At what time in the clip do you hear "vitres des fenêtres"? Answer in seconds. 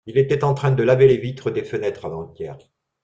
1.19-2.05